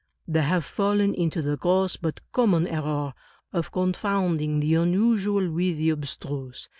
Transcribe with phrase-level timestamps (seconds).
[0.27, 3.13] They have fallen into the gross but common error
[3.53, 6.69] of con founding the unusual with the abstruse.